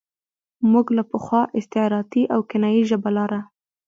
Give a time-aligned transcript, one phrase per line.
[0.71, 3.39] موږ له پخوا استعارتي او کنايي ژبه لاره.